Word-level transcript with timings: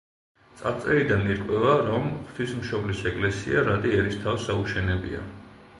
წარწერიდან 0.61 1.29
ირკვევა, 1.33 1.75
რომ 1.89 2.09
ღვთისმშობლის 2.31 3.07
ეკლესია 3.13 3.65
რატი 3.71 3.95
ერისთავს 4.01 4.53
აუშენებია. 4.57 5.27